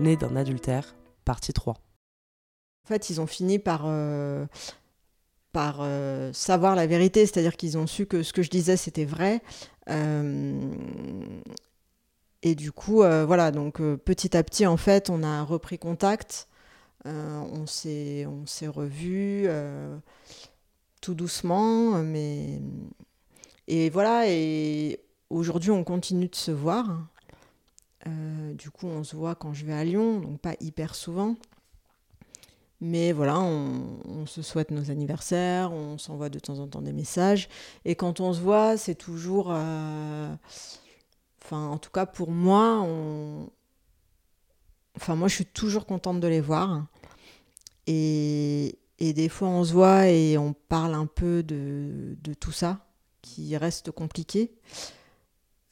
[0.00, 1.74] Né d'un adultère, partie 3.
[1.74, 4.46] En fait, ils ont fini par, euh,
[5.54, 9.42] euh, savoir la vérité, c'est-à-dire qu'ils ont su que ce que je disais, c'était vrai.
[9.90, 10.58] Euh,
[12.42, 16.48] et du coup, voilà, donc petit à petit, en fait, on a repris contact,
[17.04, 18.26] on s'est
[18.68, 19.48] revus
[21.02, 22.58] tout doucement, mais...
[23.68, 24.98] Et voilà, et
[25.28, 27.06] aujourd'hui, on continue de se voir.
[28.06, 31.36] Du coup, on se voit quand je vais à Lyon, donc pas hyper souvent.
[32.80, 37.48] Mais voilà, on, se souhaite nos anniversaires, on s'envoie de temps en temps des messages.
[37.84, 39.48] Et quand on se voit, c'est toujours.
[39.50, 40.34] Euh,
[41.44, 42.86] enfin, en tout cas, pour moi,
[44.96, 46.86] enfin, moi, je suis toujours contente de les voir.
[47.86, 52.86] Et, des fois, on se voit et on parle un peu de, tout ça,
[53.20, 54.52] qui reste compliqué.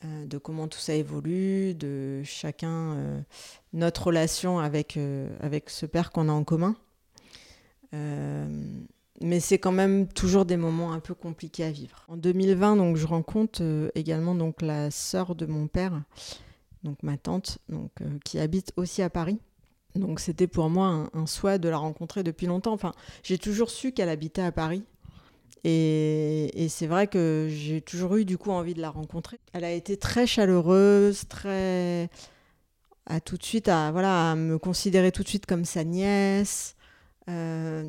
[0.05, 3.21] Euh, de comment tout ça évolue, de chacun euh,
[3.73, 4.99] notre relation avec,
[5.41, 6.77] avec ce père qu'on a en commun.
[7.95, 8.47] Euh,
[9.21, 12.05] mais c'est quand même toujours des moments un peu compliqués à vivre.
[12.09, 16.03] En 2020, donc, je rencontre euh, également donc, la sœur de mon père,
[16.85, 19.39] donc ma tante, donc, euh, qui habite aussi à Paris.
[19.95, 22.75] Donc c'était pour moi un, souhait de la rencontrer depuis longtemps.
[22.75, 22.93] Enfin,
[23.25, 24.85] j'ai toujours su qu'elle habitait à Paris.
[25.64, 29.39] Et, c'est vrai que j'ai toujours eu du coup envie de la rencontrer.
[29.53, 32.09] Elle a été très chaleureuse, très
[33.06, 36.77] à tout de suite à voilà à me considérer tout de suite comme sa nièce.
[37.28, 37.84] Euh,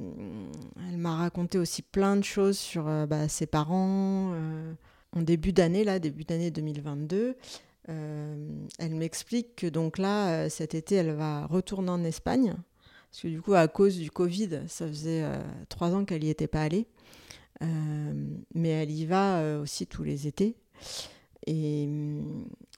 [0.89, 4.31] elle m'a raconté aussi plein de choses sur euh, bah, ses parents.
[4.33, 4.73] Euh,
[5.16, 7.36] en début d'année, là, début d'année 2022,
[7.88, 12.54] elle m'explique que donc là, cet été, elle va retourner en Espagne.
[13.09, 15.26] Parce que du coup, à cause du Covid, ça faisait
[15.70, 16.86] trois ans qu'elle n'y était pas allée.
[17.62, 20.56] Mais elle y va aussi tous les étés.
[21.48, 21.89] Et,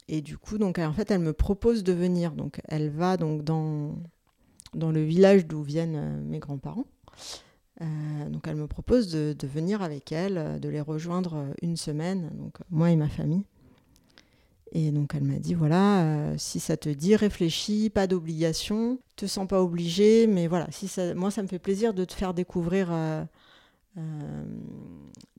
[0.08, 2.32] et, du coup, donc, en fait, elle me propose de venir.
[2.32, 3.96] Donc, elle va donc dans,
[4.74, 6.86] dans le village d'où viennent euh, mes grands-parents.
[7.80, 12.30] Euh, donc elle me propose de, venir avec elle, euh, de les rejoindre une semaine,
[12.34, 13.44] donc moi et ma famille.
[14.72, 19.46] Et donc elle m'a dit voilà, si ça te dit, réfléchis, pas d'obligation, te sens
[19.46, 22.90] pas obligé, mais voilà, si ça, moi ça me fait plaisir de te faire découvrir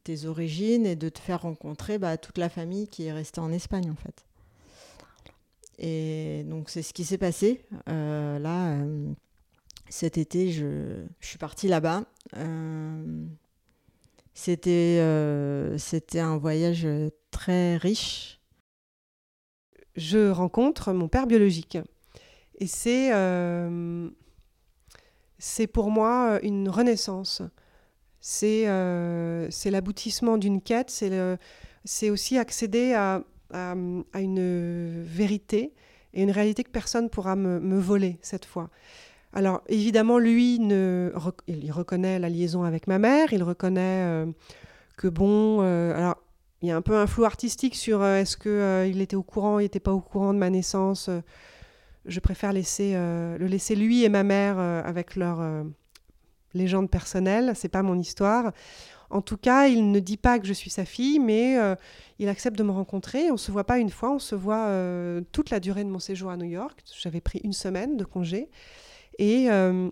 [0.03, 3.51] tes origines et de te faire rencontrer bah, toute la famille qui est restée en
[3.51, 4.25] Espagne en fait.
[5.79, 7.61] Et donc c'est ce qui s'est passé.
[7.89, 9.11] Euh, là, euh,
[9.89, 12.03] cet été, je, suis partie là-bas.
[12.37, 13.25] Euh,
[14.33, 14.99] c'était,
[15.77, 16.87] c'était un voyage
[17.31, 18.39] très riche.
[19.95, 21.77] Je rencontre mon père biologique.
[22.59, 23.11] Et c'est,
[25.37, 27.43] c'est pour moi une renaissance.
[28.25, 28.65] C'est,
[29.49, 30.89] c'est l'aboutissement d'une quête.
[30.89, 33.21] C'est, aussi accéder à
[33.53, 33.75] à,
[34.19, 35.73] une vérité
[36.13, 38.69] et une réalité que personne ne pourra me, voler cette fois.
[39.33, 44.25] Alors évidemment, lui, il reconnaît la liaison avec ma mère, il reconnaît euh,
[44.97, 46.17] que bon, euh, alors
[46.61, 49.59] il y a un peu un flou artistique sur euh, est-ce qu'il était au courant,
[49.59, 51.09] il n'était pas au courant de ma naissance.
[52.05, 55.65] je préfère laisser, le laisser lui et ma mère avec leur
[56.53, 58.51] légende personnelle, c'est pas mon histoire.
[59.13, 61.75] En tout cas, il ne dit pas que je suis sa fille, mais euh,
[62.17, 63.29] il accepte de me rencontrer.
[63.29, 65.99] On se voit pas une fois, on se voit euh, toute la durée de mon
[65.99, 66.81] séjour à New York.
[66.99, 68.49] J'avais pris une semaine de congé.
[69.19, 69.91] Et, euh,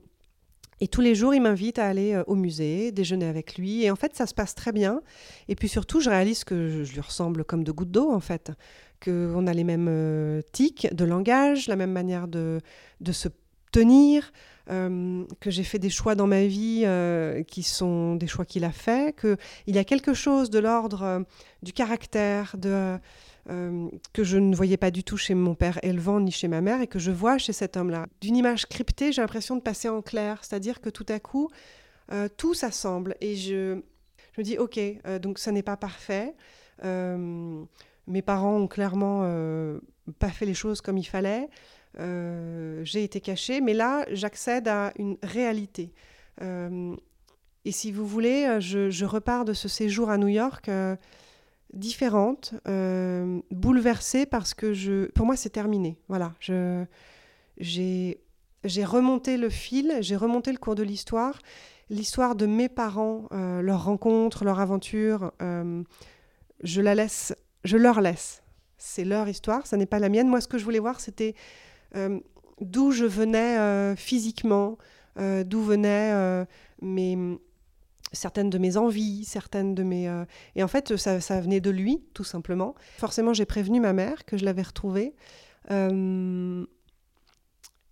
[0.79, 3.83] et tous les jours, il m'invite à aller au musée, déjeuner avec lui.
[3.83, 5.03] Et en fait, ça se passe très bien.
[5.47, 8.51] Et puis surtout, je réalise que je, lui ressemble comme de gouttes d'eau, en fait.
[9.05, 12.59] Qu'on a les mêmes tics de langage, la même manière de,
[13.01, 13.29] de se
[13.71, 14.31] tenir,
[14.69, 18.63] euh, que j'ai fait des choix dans ma vie euh, qui sont des choix qu'il
[18.63, 21.19] a fait, qu'il y a quelque chose de l'ordre euh,
[21.63, 22.97] du caractère, de,
[24.13, 26.79] que je ne voyais pas du tout chez mon père élevant ni chez ma mère
[26.81, 28.05] et que je vois chez cet homme-là.
[28.21, 31.49] D'une image cryptée, j'ai l'impression de passer en clair, c'est-à-dire que tout à coup,
[32.37, 33.81] tout s'assemble et je,
[34.33, 34.79] je me dis, ok,
[35.21, 36.35] donc ça n'est pas parfait.
[36.83, 39.23] mes parents ont clairement
[40.19, 41.49] pas fait les choses comme il fallait.
[41.99, 45.93] Euh, j'ai été cachée, mais là, j'accède à une réalité.
[46.41, 46.95] Euh,
[47.65, 50.95] et si vous voulez, je, repars de ce séjour à New York euh,
[51.73, 52.53] différente,
[53.51, 55.99] bouleversée parce que je, pour moi, c'est terminé.
[56.07, 58.17] Voilà, j'ai,
[58.83, 61.39] remonté le fil, j'ai remonté le cours de l'histoire,
[61.89, 65.31] l'histoire de mes parents, leur rencontre, leur aventure.
[66.63, 68.41] je la laisse, je leur laisse.
[68.77, 70.27] C'est leur histoire, ça n'est pas la mienne.
[70.27, 71.35] Moi, ce que je voulais voir, c'était
[72.61, 74.77] d'où je venais euh, physiquement,
[75.19, 76.45] euh, d'où venaient
[78.13, 80.09] certaines de mes envies, certaines de mes...
[80.55, 82.75] Et en fait, ça, venait de lui, tout simplement.
[82.97, 85.13] Forcément, j'ai prévenu ma mère que je l'avais retrouvé.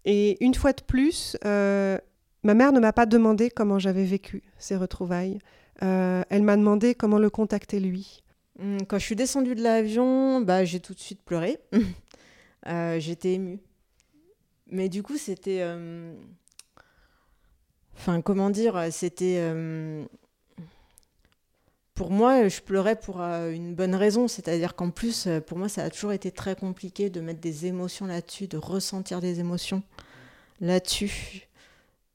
[0.05, 4.75] Et une fois de plus, ma mère ne m'a pas demandé comment j'avais vécu ces
[4.75, 5.39] retrouvailles.
[5.79, 8.23] elle m'a demandé comment le contacter lui.
[8.61, 11.59] Hum, quand je suis descendue de l'avion, bah, j'ai tout de suite pleuré.
[12.99, 13.61] J'étais émue.
[14.69, 15.63] Mais du coup, c'était.
[17.95, 19.39] Enfin, comment dire C'était
[21.99, 24.29] pour moi, je pleurais pour euh, une bonne raison.
[24.29, 27.65] C'est-à-dire qu'en plus, euh, pour moi, ça a toujours été très compliqué de mettre des
[27.65, 29.83] émotions là-dessus, de ressentir des émotions
[30.61, 31.49] là-dessus.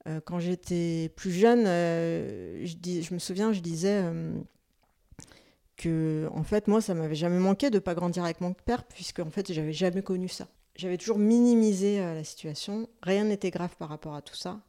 [0.07, 4.03] Euh, quand j'étais plus jeune, je, me souviens, je disais
[5.77, 9.19] que, en fait, moi, ça m'avait jamais manqué de pas grandir avec mon père, puisque,
[9.19, 10.47] en fait, j'avais jamais connu ça.
[10.75, 12.89] J'avais toujours minimisé la situation.
[13.01, 14.59] Rien n'était grave par rapport à tout ça.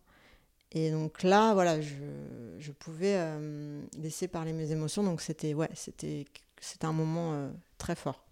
[0.73, 5.03] Et donc là, voilà, je, pouvais euh, laisser parler mes émotions.
[5.03, 6.27] Donc c'était ouais, c'était
[6.83, 8.25] un moment euh, très fort.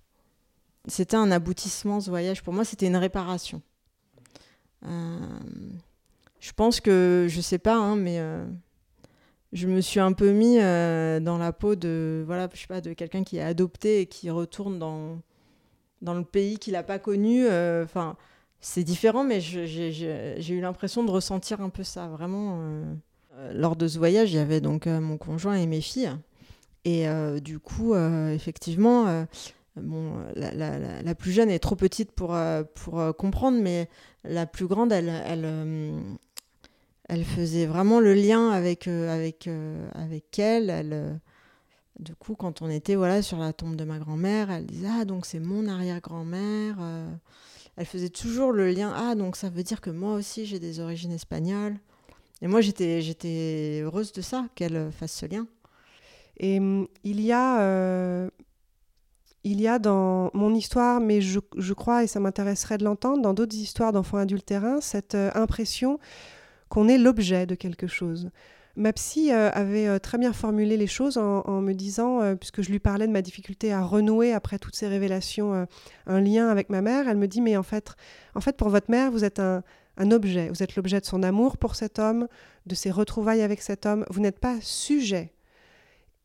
[0.86, 2.42] C'était un aboutissement ce voyage.
[2.42, 3.62] Pour moi, c'était une réparation.
[4.84, 5.18] Euh,
[6.40, 8.20] je pense que je sais pas, hein, mais
[9.54, 12.92] je me suis un peu mis dans la peau de voilà, je sais pas, de
[12.92, 15.18] quelqu'un qui est adopté et qui retourne dans
[16.02, 17.46] dans le pays qu'il n'a pas connu.
[17.46, 18.16] Enfin
[18.64, 22.08] c'est différent, mais j'ai eu l'impression de ressentir un peu ça.
[22.08, 22.94] Vraiment, euh,
[23.36, 26.10] euh, lors de ce voyage, il y avait donc euh, mon conjoint et mes filles.
[26.86, 27.06] Et
[27.40, 29.26] du coup, effectivement,
[29.76, 32.36] bon, la, plus jeune est trop petite pour,
[32.74, 33.88] pour comprendre, mais
[34.22, 35.48] la plus grande, elle, elle,
[37.08, 39.48] elle faisait vraiment le lien avec, avec,
[39.94, 41.18] avec elle
[41.98, 45.04] du coup, quand on était voilà, sur la tombe de ma grand-mère, elle disait Ah,
[45.04, 46.76] donc c'est mon arrière-grand-mère
[47.76, 48.92] elle faisait toujours le lien.
[48.94, 51.76] Ah, donc ça veut dire que moi aussi j'ai des origines espagnoles.
[52.42, 55.46] Et moi j'étais, j'étais heureuse de ça, qu'elle fasse ce lien.
[56.38, 57.60] Et hum, il y a.
[57.60, 58.30] Euh,
[59.46, 63.20] il y a dans mon histoire, mais je, je crois, et ça m'intéresserait de l'entendre,
[63.20, 65.98] dans d'autres histoires d'enfants adultérins, cette euh, impression
[66.70, 68.30] qu'on est l'objet de quelque chose.
[68.76, 72.60] Ma psy euh, avait euh, très bien formulé les choses en, me disant, euh, puisque
[72.60, 75.66] je lui parlais de ma difficulté à renouer après toutes ces révélations,
[76.06, 77.94] un lien avec ma mère, elle me dit, mais en fait,
[78.34, 79.62] en fait pour votre mère, vous êtes un,
[80.10, 82.26] objet, vous êtes l'objet de son amour pour cet homme,
[82.66, 85.32] de ses retrouvailles avec cet homme, vous n'êtes pas sujet.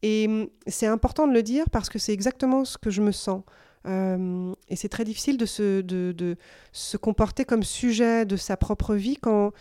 [0.02, 3.12] Et hum, c'est important de le dire parce que c'est exactement ce que je me
[3.12, 3.44] sens.
[3.86, 6.36] et c'est très difficile de se, de, de
[6.72, 9.52] se comporter comme sujet de sa propre vie quand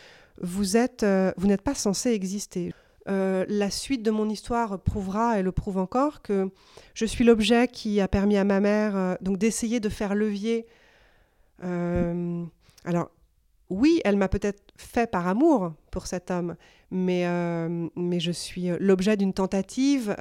[0.42, 2.72] vous êtes, euh, vous n'êtes pas censé exister.
[3.08, 6.50] Euh, la suite de mon histoire prouvera, et le prouve encore, que
[6.94, 10.66] je suis l'objet qui a permis à ma mère euh, donc d'essayer de faire levier.
[12.84, 13.10] alors,
[13.70, 16.56] oui, elle m'a peut-être fait par amour pour cet homme,
[16.90, 17.26] mais,
[17.96, 20.16] mais je suis l'objet d'une tentative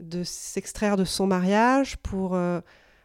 [0.00, 2.36] de s'extraire de son mariage pour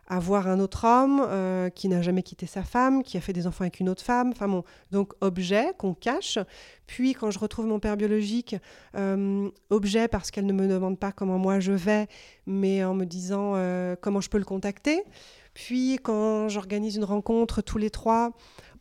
[0.07, 3.47] avoir un autre homme euh, qui n'a jamais quitté sa femme, qui a fait des
[3.47, 6.39] enfants avec une autre femme, enfin bon, donc objet qu'on cache.
[6.88, 8.55] Puis quand je retrouve mon père biologique,
[8.95, 12.07] euh, objet parce qu'elle ne me demande pas comment moi je vais,
[12.45, 15.03] mais en me disant euh, comment je peux le contacter.
[15.53, 18.31] Puis quand j'organise une rencontre tous les trois,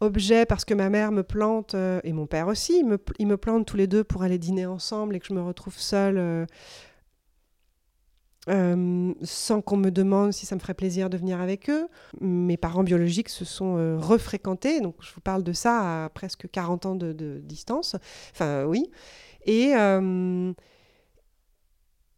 [0.00, 3.36] objet parce que ma mère me plante, et mon père aussi, ils me, ils me
[3.36, 6.46] plantent tous les deux pour aller dîner ensemble et que je me retrouve seule
[8.48, 11.86] euh, sans qu'on me demande si ça me ferait plaisir de venir avec eux.
[12.20, 16.50] Mes parents biologiques se sont euh, refréquentés, donc je vous parle de ça à presque
[16.50, 17.94] 40 ans de, distance.
[18.32, 18.90] Enfin, oui.
[19.44, 20.52] Et euh,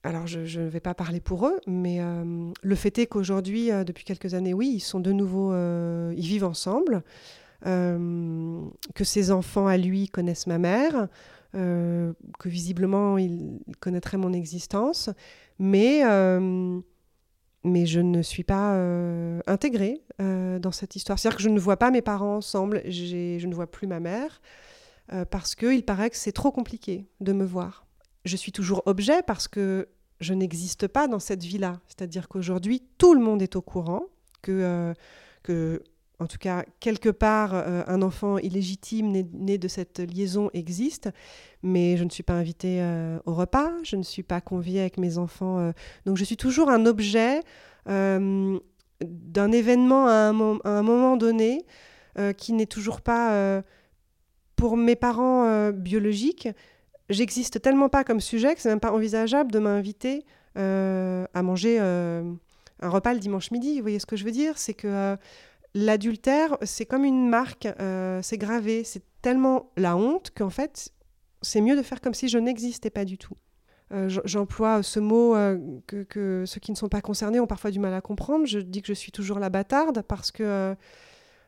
[0.02, 2.00] alors, je ne vais pas parler pour eux, mais
[2.62, 7.02] le fait est qu'aujourd'hui, depuis quelques années, oui, ils sont de nouveau, ils vivent ensemble,
[7.62, 11.08] que ses enfants à lui connaissent ma mère,
[11.54, 12.14] que
[12.44, 15.08] visiblement, ils connaîtraient mon existence
[15.58, 16.80] mais, euh,
[17.64, 21.18] mais je ne suis pas euh, intégrée euh, dans cette histoire.
[21.18, 24.40] C'est-à-dire que je ne vois pas mes parents ensemble, je ne vois plus ma mère,
[25.30, 27.86] parce qu'il paraît que c'est trop compliqué de me voir.
[28.24, 29.88] Je suis toujours objet parce que
[30.20, 31.80] je n'existe pas dans cette vie-là.
[31.88, 34.04] C'est-à-dire qu'aujourd'hui, tout le monde est au courant
[34.40, 34.94] que,
[35.42, 35.82] que
[36.20, 41.10] en tout cas, quelque part, euh, un enfant illégitime né, de cette liaison existe,
[41.62, 44.96] mais je ne suis pas invitée euh, au repas, je ne suis pas conviée avec
[44.96, 45.58] mes enfants.
[45.58, 45.72] Euh.
[46.06, 47.40] donc je suis toujours un objet
[47.86, 51.66] d'un événement à un, à un, moment donné
[52.38, 53.62] qui n'est toujours pas
[54.56, 56.48] pour mes parents biologiques.
[57.10, 62.88] J'existe tellement pas comme sujet que c'est même pas envisageable de m'inviter à manger un
[62.88, 63.76] repas le dimanche midi.
[63.76, 64.56] Vous voyez ce que je veux dire?
[64.56, 65.18] C'est que
[65.74, 70.90] l'adultère, c'est comme une marque, euh, c'est gravé, c'est tellement la honte qu'en fait,
[71.42, 73.36] c'est mieux de faire comme si je n'existais pas du tout.
[73.92, 77.78] Euh, j'emploie ce mot euh, que, ceux qui ne sont pas concernés ont parfois du
[77.78, 78.46] mal à comprendre.
[78.46, 80.74] Je dis que je suis toujours la bâtarde parce que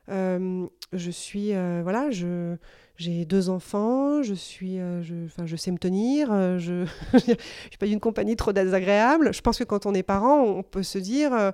[0.09, 1.53] je suis,
[1.83, 2.57] voilà, je,
[2.97, 6.85] j'ai deux enfants, je suis, je, je sais me tenir, je
[7.29, 9.33] n'ai pas une compagnie trop désagréable.
[9.33, 11.53] Je pense que quand on est parent, on peut se dire,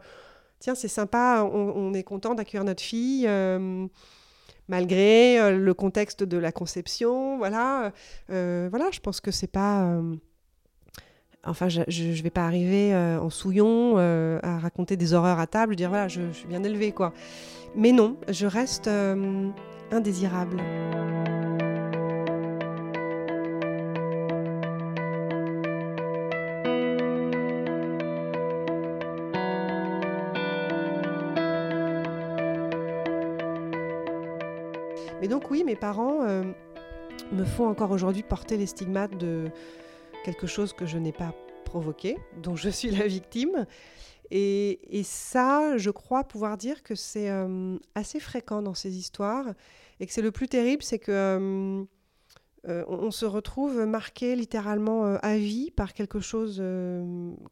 [0.63, 3.29] tiens, c'est sympa, on, est content d'accueillir notre fille
[4.69, 7.37] malgré euh, le contexte de la conception.
[7.39, 7.93] Voilà,
[8.31, 9.85] euh, voilà je pense que c'est pas.
[9.85, 10.15] Euh,
[11.45, 15.91] enfin, je ne vais pas arriver en souillon à raconter des horreurs à table, dire
[15.91, 17.13] voilà, je, je suis bien élevée, quoi.
[17.75, 18.89] Mais non, je reste
[19.91, 20.63] indésirable.
[35.53, 36.45] Oui, mes parents euh,
[37.31, 39.51] me font encore aujourd'hui porter les stigmates de
[40.25, 41.35] quelque chose que je n'ai pas
[41.67, 43.67] provoqué, dont je suis la victime.
[44.31, 49.53] Et, ça, je crois pouvoir dire que c'est euh, assez fréquent dans ces histoires.
[50.01, 51.85] Et que c'est le plus terrible, c'est que
[52.67, 56.63] euh, on, se retrouve marqué littéralement à vie par quelque chose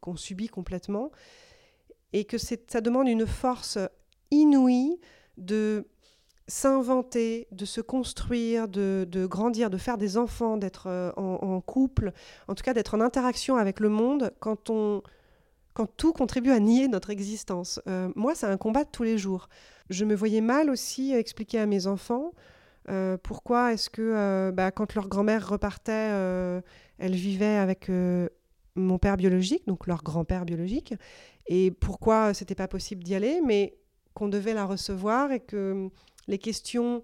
[0.00, 1.10] qu'on subit complètement.
[2.14, 3.76] Et que ça demande une force
[4.30, 4.98] inouïe
[5.36, 5.84] de
[6.50, 12.12] s'inventer, de se construire, de, grandir, de faire des enfants, d'être euh, en, couple,
[12.48, 15.02] en tout cas d'être en interaction avec le monde quand, on,
[15.74, 17.80] quand tout contribue à nier notre existence.
[17.86, 19.48] Euh, moi, c'est un combat de tous les jours.
[19.90, 22.32] Je me voyais mal aussi expliquer à mes enfants
[22.88, 26.10] euh, pourquoi est-ce que bah, quand leur grand-mère repartait,
[26.98, 27.88] elle vivait avec
[28.74, 30.94] mon père biologique, donc leur grand-père biologique,
[31.46, 33.76] et pourquoi c'était pas possible d'y aller, mais
[34.20, 35.88] qu'on devait la recevoir et que
[36.28, 37.02] les questions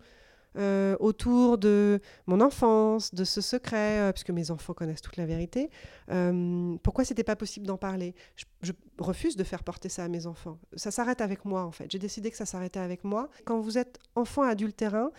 [0.59, 5.25] euh, autour de mon enfance, de ce secret, euh, puisque mes enfants connaissent toute la
[5.25, 5.71] vérité.
[6.11, 8.15] Euh, pourquoi c'était pas possible d'en parler?
[8.61, 10.59] Je, refuse de faire porter ça à mes enfants.
[10.75, 11.91] Ça s'arrête avec moi, en fait.
[11.91, 13.31] J'ai décidé que ça s'arrêtait avec moi.
[13.47, 15.11] Quand vous êtes enfant adultérin,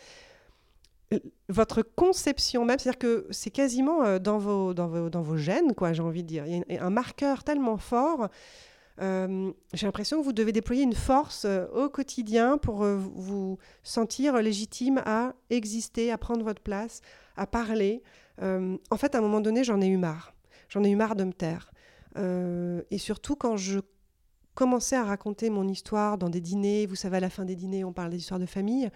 [1.50, 5.94] votre conception même, c'est-à-dire que c'est quasiment dans vos, dans, vos, dans vos gènes, quoi,
[5.94, 6.46] j'ai envie de dire.
[6.46, 8.30] Il y a un marqueur tellement fort
[9.00, 13.60] euh, j'ai l'impression que vous devez déployer une force euh, au quotidien pour euh, vous
[13.84, 17.02] sentir légitime à exister, à prendre votre place,
[17.36, 18.02] à parler.
[18.42, 20.34] en fait, à un moment donné, j'en ai eu marre.
[20.70, 21.72] J'en ai eu marre de me taire.
[22.18, 23.80] et surtout quand je
[24.56, 27.84] commençais à raconter mon histoire dans des dîners, vous savez, à la fin des dîners,
[27.84, 28.90] on parle des histoires de famille,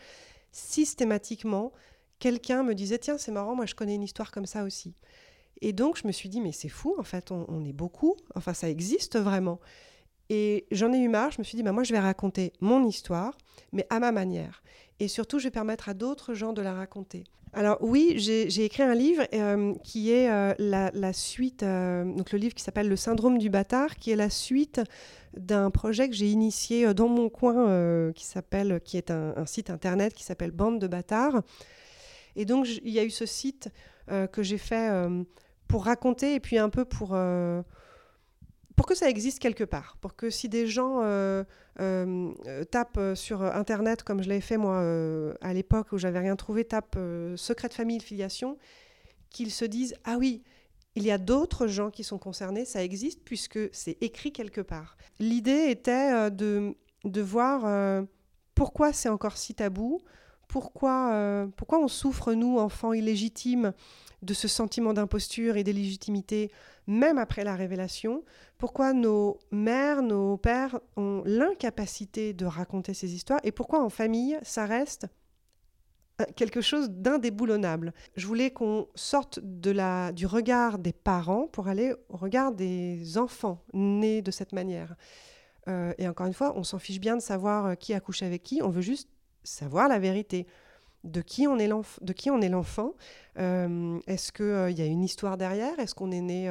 [0.51, 1.72] systématiquement,
[2.17, 4.96] quelqu'un me disait, tiens, c'est marrant, moi je connais une histoire comme ça aussi.
[5.62, 8.15] Et donc, je me suis dit, mais c'est fou, en fait, on, on est beaucoup,
[8.34, 9.60] enfin, ça existe vraiment.
[10.34, 12.88] Et j'en ai eu marre, je me suis dit, bah, moi je vais raconter mon
[12.88, 13.38] histoire,
[13.74, 14.64] mais à ma manière.
[15.02, 17.26] Et surtout, je vais permettre à d'autres gens de la raconter.
[17.52, 22.38] Alors oui, j'ai écrit un livre euh, qui est euh, la, suite, euh, donc le
[22.38, 24.80] livre qui s'appelle Le syndrome du bâtard, qui est la suite
[25.36, 29.70] d'un projet que j'ai initié dans mon coin, qui s'appelle, qui est un, un, site
[29.70, 31.42] internet qui s'appelle Bande de bâtards.
[32.38, 33.68] Et donc il y a eu ce site
[34.08, 34.90] que j'ai fait
[35.68, 37.18] pour raconter et puis un peu pour
[38.75, 41.44] pour que ça existe quelque part, pour que si des gens euh,
[41.80, 46.36] euh, tapent sur Internet, comme je l'avais fait moi euh, à l'époque où j'avais rien
[46.36, 47.00] trouvé, tapent
[47.36, 48.58] secret de famille, filiation,
[49.30, 50.44] qu'ils se disent ah oui,
[50.96, 54.98] il y a d'autres gens qui sont concernés, ça existe puisque c'est écrit quelque part.
[55.20, 58.04] L'idée était de, de voir
[58.56, 60.01] pourquoi c'est encore si tabou,
[60.51, 63.74] pourquoi, pourquoi on souffre, nous, enfants illégitimes,
[64.22, 66.51] de ce sentiment d'imposture et d'illégitimité,
[66.88, 68.24] même après la révélation,
[68.58, 73.39] pourquoi nos mères, nos pères ont l'incapacité de raconter ces histoires?
[73.43, 75.08] Et pourquoi en famille, ça reste
[76.36, 77.93] quelque chose d'indéboulonnable?
[78.15, 83.17] Je voulais qu'on sorte de la, du regard des parents pour aller au regard des
[83.17, 84.96] enfants nés de cette manière.
[85.67, 88.43] Euh, et encore une fois, on s'en fiche bien de savoir euh, qui accouche avec
[88.43, 89.10] qui, on veut juste
[89.43, 90.48] savoir la vérité
[91.03, 92.93] de qui on est l'enfant.
[93.39, 95.79] Euh, est-ce qu'il il y a une histoire derrière?
[95.79, 96.50] Est-ce qu'on est né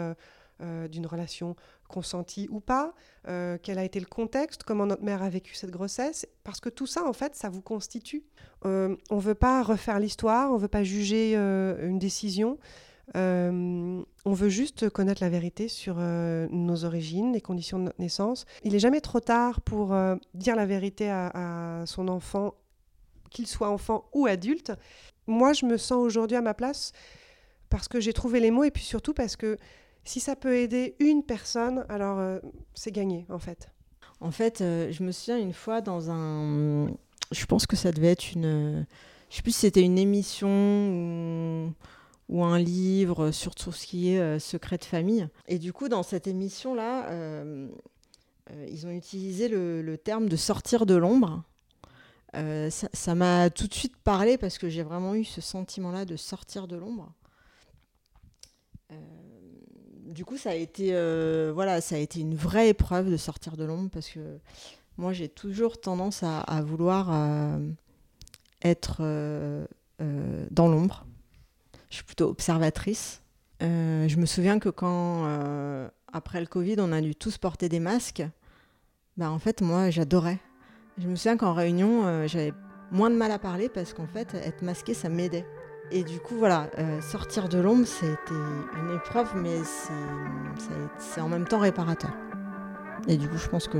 [0.91, 1.57] d'une relation
[1.91, 2.95] consenti ou pas,
[3.29, 6.71] euh, quel a été le contexte, comment notre mère a vécu cette grossesse, parce que
[6.71, 8.25] tout ça, en fait, ça vous constitue.
[8.65, 12.59] Euh, on ne veut pas refaire l'histoire, on ne veut pas juger euh, une décision,
[13.13, 18.47] on veut juste connaître la vérité sur nos origines, les conditions de notre naissance.
[18.63, 19.97] Il n'est jamais trop tard pour
[20.35, 22.55] dire la vérité à son enfant,
[23.31, 24.73] qu'il soit enfant ou adulte.
[25.27, 26.93] Moi, je me sens aujourd'hui à ma place
[27.69, 29.57] parce que j'ai trouvé les mots et puis surtout parce que
[30.05, 32.39] si ça peut aider une personne, alors euh,
[32.75, 33.69] c'est gagné en fait.
[34.21, 36.89] En fait, euh, je me souviens une fois dans un.
[37.31, 38.87] Je pense que ça devait être une.
[39.31, 41.73] Je sais plus si c'était une émission
[42.29, 42.43] ou...
[42.43, 45.29] un livre sur tout ce qui est euh, secret de famille.
[45.47, 47.09] Et du coup, dans cette émission-là,
[48.69, 51.45] ils ont utilisé le, terme de sortir de l'ombre.
[52.37, 56.17] Euh, ça m'a tout de suite parlé parce que j'ai vraiment eu ce sentiment-là de
[56.17, 57.13] sortir de l'ombre.
[58.93, 58.97] Euh,
[60.07, 63.57] du coup, ça a été, euh, voilà, ça a été une vraie épreuve de sortir
[63.57, 64.39] de l'ombre parce que
[64.97, 67.59] moi, j'ai toujours tendance à, vouloir
[68.63, 69.03] être
[70.51, 71.07] dans l'ombre.
[71.89, 73.23] Je suis plutôt observatrice.
[73.61, 75.25] je me souviens que quand,
[76.13, 78.23] après le Covid, on a dû tous porter des masques,
[79.17, 80.39] bah, en fait, moi, j'adorais
[81.01, 82.53] je me souviens qu'en réunion, euh, j'avais
[82.91, 85.47] moins de mal à parler parce qu'en fait, être masqué, ça m'aidait.
[85.91, 88.35] Et du coup, voilà, euh, sortir de l'ombre, c'était
[88.79, 89.59] une épreuve, mais
[90.99, 92.13] c'est en même temps réparateur.
[93.09, 93.79] Et du coup, je pense que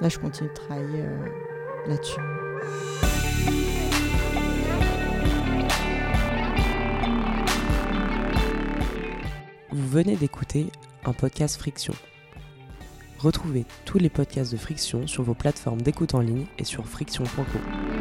[0.00, 2.20] là, je continue de travailler euh, là-dessus.
[9.72, 10.70] Vous venez d'écouter
[11.04, 11.94] un podcast Friction.
[13.18, 17.97] Retrouvez tous les podcasts de Friction sur vos plateformes d'écoute en ligne et sur friction.co.